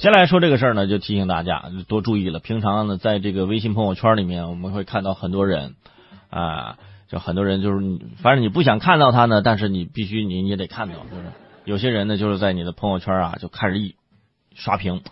[0.00, 2.38] 先来说这个事儿呢，就提醒大家就多注意了。
[2.38, 5.74] 平常呢，在这个微信朋友圈里面，我们会看到很多人
[6.30, 11.24] 啊，就很多人就是你，反正你不想看到他呢，但是你必须你你也得看到，就是
[11.66, 13.94] 有些人呢，就是在你的朋友圈啊，就开始一
[14.54, 15.02] 刷屏，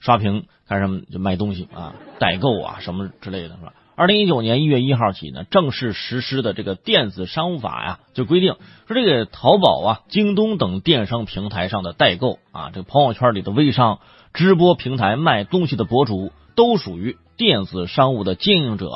[0.00, 3.74] 刷屏干什么就卖东西啊，代购啊什么之类的，是吧？
[3.98, 8.54] 二零一九年一月一号起呢，正式实施的这个电子商务法呀，就规定
[8.86, 13.98] 说这个淘宝啊、京东等电商平台上的代购啊，这朋友圈里的微商。
[14.32, 18.88] 直播平台卖东西的博主都属于电子商务的经营者，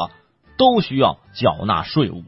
[0.57, 2.23] 都需要缴纳税务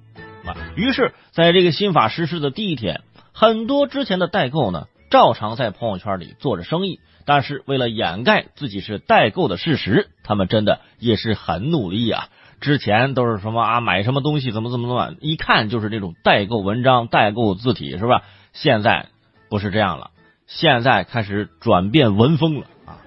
[0.45, 0.57] 啊。
[0.75, 3.03] 于是，在这个新法实施的第一天，
[3.33, 6.99] 很多之前的代购呢，照常在朋友圈里做着生意。
[7.27, 12.29] 但是，为了掩盖自己是代购的事实，他们真的也是很努力啊。
[12.61, 18.23] 之前都是什么啊，买什么东西怎么怎么怎么，一看就是这种代购文章、代购字体，是吧？
[18.53, 19.07] 现在
[19.51, 20.11] 不是这样了，
[20.47, 22.99] 现在开始转变文风了啊。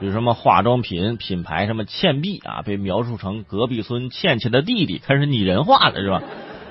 [0.00, 6.22] 比如什么化妆品品牌，什么倩碧啊，被描述成隔壁村倩倩的弟弟，开始拟人化了，是吧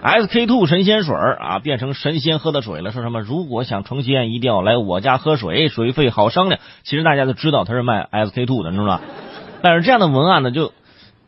[0.03, 2.91] ？SK two 神仙水啊，变成神仙喝的水了。
[2.91, 6.59] 说什么如果想成仙，一定要来我家喝水，水费好商量。
[6.83, 9.01] 其实大家都知道他是卖 SK two 的，你知道吧？
[9.61, 10.73] 但是这样的文案呢，就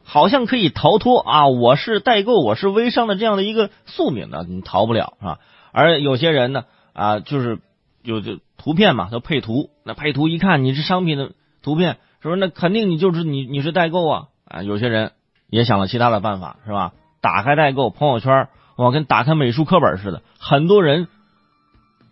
[0.04, 5.40] 好像可以逃脱啊，我是代购，我是微商的这样的一个宿命呢，你逃不了是吧？
[5.72, 7.60] 而有些人呢，啊，就是
[8.02, 11.32] 有就图片嘛，都配图，那配图一看，你是商品的。
[11.64, 12.36] 图片是不是？
[12.36, 14.64] 那肯定你就是你，你是代购啊啊！
[14.64, 15.14] 有些人
[15.50, 16.92] 也想了其他的办法，是吧？
[17.22, 20.22] 打开代购朋友圈，哇，跟打开美术课本似的。
[20.38, 21.08] 很多人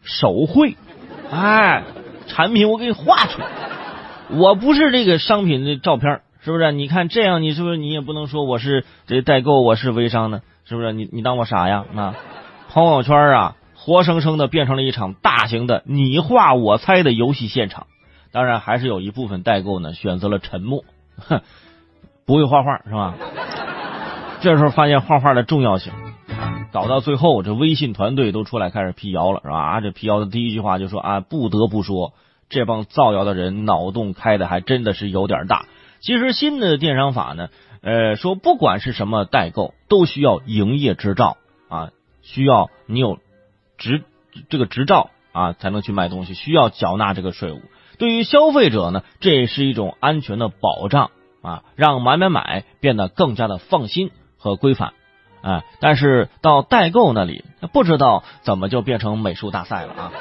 [0.04, 0.78] 手绘，
[1.30, 1.84] 哎，
[2.28, 3.48] 产品我给你画出来。
[4.30, 6.72] 我不是这个商品的照片，是不是？
[6.72, 10.42] 你看这样，你是不是你也不能说我是这代购，我是微商呢？
[10.66, 10.92] 是不是？
[10.92, 11.86] 你你当我傻呀？
[11.96, 12.16] 啊，
[12.70, 17.86] 朋友圈啊，活生生的变成了一场大型的你画我猜的游戏现场。
[18.32, 20.84] 当然，还是有一部分代购呢选择了沉默，
[21.18, 21.42] 哼，
[22.26, 23.14] 不会画画是吧？
[24.42, 25.94] 这时候发现画画的重要性，
[26.72, 29.60] 搞到最后，这微信团队都出来开始辟谣了，是吧？
[29.60, 32.14] 啊，这辟谣的第一句话就说啊，不得不说，
[32.50, 35.66] 这帮造谣的人脑洞开的还真的是有点大。
[36.02, 37.50] 其实新的电商法呢，
[37.82, 41.38] 呃，说不管是什么代购，都需要营业执照
[41.70, 41.92] 啊，
[42.24, 43.20] 需要你有
[43.78, 44.04] 执
[44.50, 47.62] 这个执照啊，才能去卖东西，需要缴纳这个税务。
[48.00, 51.12] 对于消费者呢，这也是一种安全的保障
[51.44, 54.94] 啊，让买买买变得更加的放心和规范
[55.44, 55.64] 啊。
[55.80, 60.12] 但是到代购那里，不知道怎么就变成美术大赛了啊。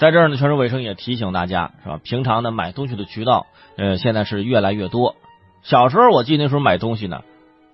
[0.00, 2.00] 在这儿呢，全市卫生也提醒大家，是吧？
[2.02, 3.46] 平常呢买东西的渠道，
[3.76, 5.14] 呃，现在是越来越多。
[5.62, 7.20] 小时候我记得那时候买东西呢，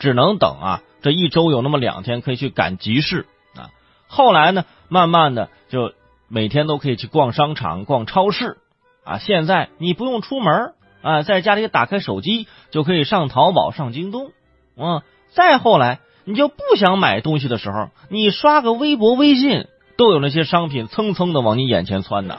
[0.00, 3.70] 只能等啊，这一周有那么两天可以去赶集市啊。
[4.09, 5.92] 后来呢，慢慢的就
[6.26, 8.56] 每天都可以去逛商场、逛超市。
[9.04, 10.72] 啊，现在你不用出门
[11.03, 14.32] 啊，在家里打开手机就可以上淘宝、上京东。
[14.76, 22.38] 嗯，再后来你就不想买东西的时候，你刷个微博、微信，都有那些商品蹭蹭的往你眼前窜的，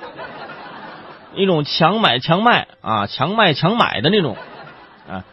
[1.36, 4.38] 一种强买强卖啊，强卖强买的那种
[5.10, 5.24] 啊。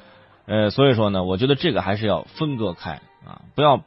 [0.46, 3.82] 呃，所以说呢，我觉得这个还是要分割开啊，不要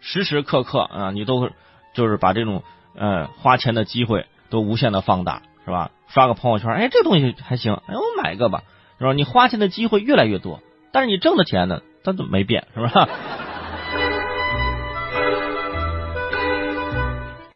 [0.00, 1.50] 时时刻刻啊，你都
[1.94, 2.62] 就是把这种
[2.94, 5.42] 呃花钱的机会都无限的放大。
[5.64, 5.92] 是吧？
[6.08, 8.64] 刷个朋友圈，哎，这东西还行，哎，我买一个吧，
[8.98, 9.12] 是吧？
[9.12, 10.58] 你花钱的机会越来越多，
[10.90, 13.08] 但是你挣的钱呢，它怎么没变，是吧？